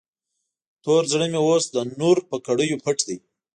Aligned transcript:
تور 0.83 1.03
زړه 1.11 1.25
مې 1.31 1.39
اوس 1.47 1.63
د 1.75 1.77
نور 1.99 2.17
په 2.29 2.37
کړیو 2.45 2.81
پټ 2.85 2.97
دی. 3.07 3.17